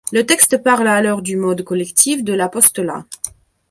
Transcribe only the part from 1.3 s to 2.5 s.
mode collectif de